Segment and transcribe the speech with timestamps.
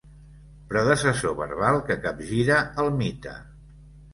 [0.71, 3.37] Predecessor verbal que capgira el mite.